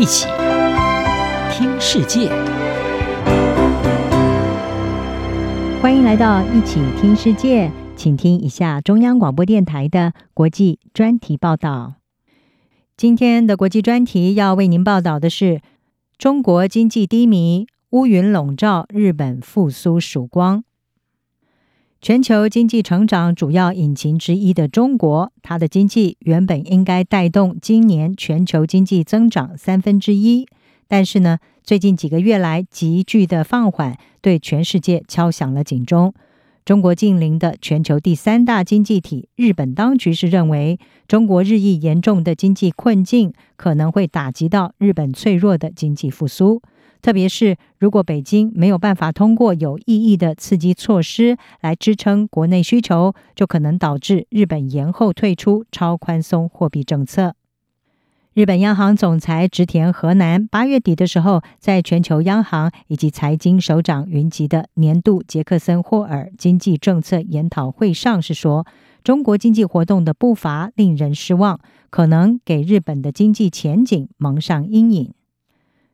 [0.00, 0.26] 一起
[1.52, 2.30] 听世界，
[5.82, 11.96] 欢迎来到一起听世界，请听一下中央广播电台的国际专题报道。
[12.96, 15.60] 今天的国际专题要为您报道的是：
[16.16, 20.64] 中国经济低迷，乌云笼罩，日本复苏曙光。
[22.02, 30.46] 全球经济成长主要引擎之一的中国，它的经济原本应该带动今年全球经济增长三分之一，
[30.88, 36.14] 但是呢，最近几个月来急剧的放缓，对全世界敲响了警钟。
[36.64, 46.62] 中国近邻的全球第三大经济体日本当局是认为，中国日益严重的经济困境可能会打击到日本脆弱的经济复苏。
[47.02, 57.34] 特别是如果北京没有办法通过有意义的刺激措施来支撑国内需求，就可能导致日本延后退出超宽松货币政策。
[58.32, 68.64] 日本央行总裁植田和男八月底的时候，在全球央行以及财经首长云集的年度杰克森霍尔经济政策研讨会上是说，
[69.02, 71.58] 中国经济活动的步伐令人失望，
[71.90, 75.12] 可能给日本的经济前景蒙上阴影。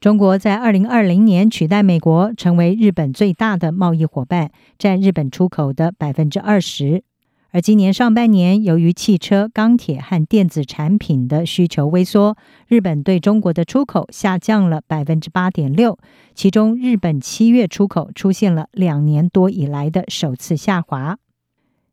[0.00, 7.02] 中国在二零二零年取代美国成为日本最大的贸易伙伴，占日本出口的百分之二十。
[7.50, 12.36] 而今年上半年，由于汽车、钢铁和电子产品的需求萎缩，
[12.68, 15.98] 日本对中国的出口下降了百分之八点六。
[16.32, 21.18] 其中，日本七月出口出现了两年多以来的首次下滑。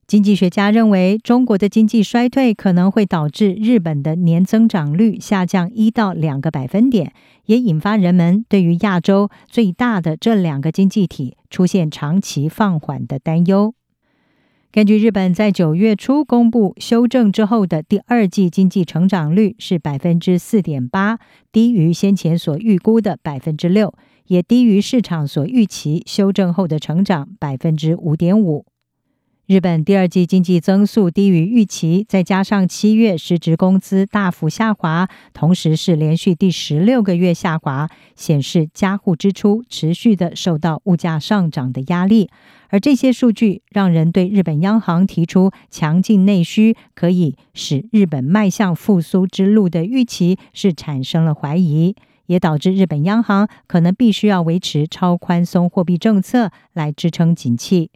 [0.08, 7.12] 经济学家认为，中国的经济衰退可能会导致日本的年增长率下降一到两个百分点，
[7.46, 13.74] 也引发人们对于亚洲最大的这两个经济体出现长期放缓的担忧。
[14.72, 21.18] 根据日本在九月初公布修正之后的第二季经济成长率是百分之四点八，
[21.52, 23.92] 低于先前所预估的百分之六，
[24.28, 28.68] 也低于市场所预期修正后的成长百分之五点五。
[29.48, 42.32] 日本第二季经济增速低于预期，再加上七月实职工资大幅下滑，同时是连续第十六个月下滑，显示家户支出持续的受到物价上涨的压力。
[42.70, 51.96] 而这些数据让人对日本央行提出强劲内需可以使日本迈向复苏之路的预期是产生了怀疑，
[52.26, 57.92] 也导致日本央行可能必须要维持超宽松货币政策来支撑景气。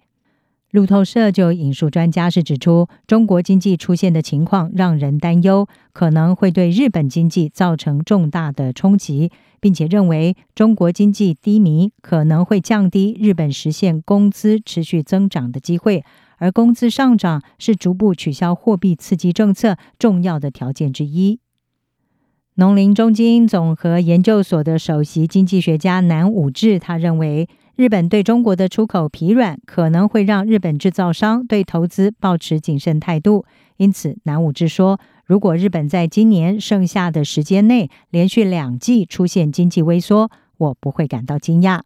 [0.71, 16.03] 路透社就引述专家是指出，中国经济出现的情况让人担忧，可能会对日本经济造成重大的冲击，并且认为中国经济低迷可能会降低日本实现工资持续增长的机会，
[16.37, 21.39] 而工资上涨是逐步取消货币刺激政策重要的条件之一。
[22.59, 27.47] 农林中经综合研究所的首席经济学家南武志他认为。
[27.77, 33.45] 日本对中国的出口疲软，可能会让日本制造商对投资抱持谨慎态度。
[33.77, 41.79] 因此，南武志说，如果日本在今年剩下的时间内连续两季出现经济萎缩，我不会感到惊讶。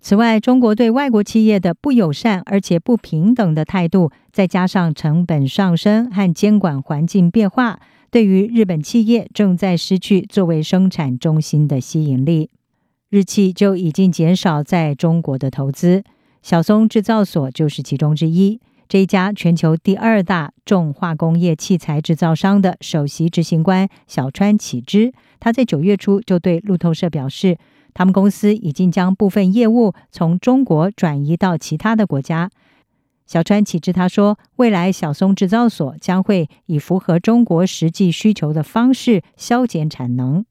[0.00, 7.78] 此外，中国对外国企业的不友善而且不平等的态度，再加上成本上升和监管环境变化，
[8.10, 12.50] 对于日本企业正在失去作为生产中心的吸引力。
[13.10, 16.02] 日企就已经减少在中国的投资，
[16.42, 18.60] 小松制造所就是其中之一。
[18.88, 27.58] 这一家全球第二大重化工业器材制造商的首席执行官小川启之，他在九月初就对路透社表示，
[27.92, 32.50] 他们公司已经将部分业务从中国转移到其他的国家。
[33.28, 40.46] 小川启之他说，未来小松制造所将会以符合中国实际需求的方式削减产能。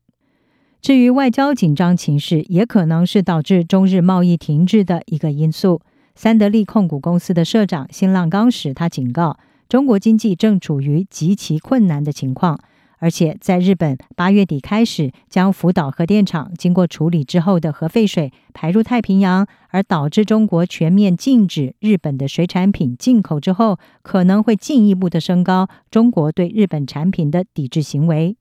[0.80, 5.82] 至于外交紧张情势，也可能是导致中日贸易停滞的一个因素。
[6.14, 12.60] 三得利控股公司的社长新浪刚史他警告，中国经济正处于极其困难的情况，
[13.00, 28.36] 而且在日本八月底开始将福岛核电厂经过处理之后的核废水排入太平洋，而导致中国全面禁止日本的水产品进口之后，可能会进一步的升高中国对日本产品的抵制行为。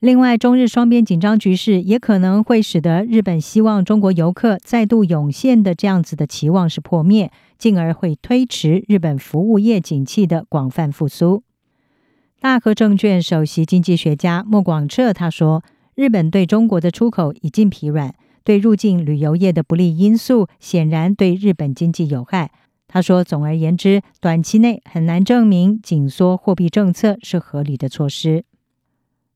[0.00, 11.44] 另外，中日双边紧张局势也可能会使得日本希望中国游客再度涌现的这样子的期望是破灭，进而会推迟日本服务业景气的广泛复苏。
[12.42, 15.62] 大和证券首席经济学家莫广彻他说
[15.94, 22.50] ：“日本对中国的出口已经疲软，对入境旅游业的不利因素显然对日本经济有害。”
[22.88, 28.44] 他说：“总而言之，短期内很难证明紧缩货币政策是合理的措施。”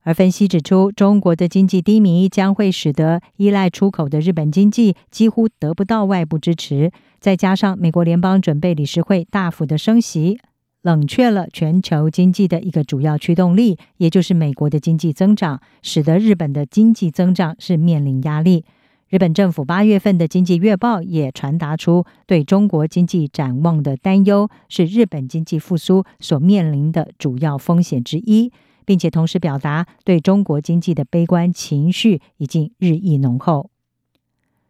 [0.02, 6.90] 而分析指出，中国的经济低迷将会使得依赖出口的日本经济几乎得不到外部支持。
[7.20, 10.40] 再加上美国联邦准备理事会大幅的升息，
[10.86, 18.64] 冷却了全球经济的一个主要驱动力，也就是美国的经济增长，使得日本的经济增长是面临压力。
[19.08, 28.52] 日本政府八月份的经济月报也传达出对中国经济展望的担忧，是日本经济复苏所面临的主要风险之一。
[28.84, 33.70] 并且同时表达对中国经济的悲观情绪已经日益浓厚。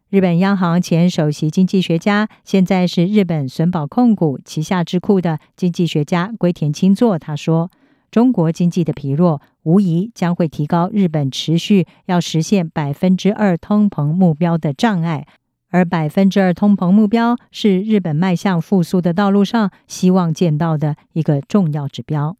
[0.09, 7.69] 日本央行前首席经济学家，现在是日本损保控股旗下智库的经济学家龟田清作，他说
[8.09, 15.27] ：“中国经济的疲弱，无疑将会提高日本持续要实现百分之二通膨目标的障碍，
[15.71, 22.37] 而百分之二通膨目标是日本迈向复苏的道路上希望见到的一个重要指标。”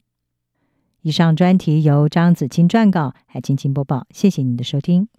[1.04, 4.08] 以上专题由张子清撰稿，海青青播报。
[4.12, 5.10] 谢谢您的收听。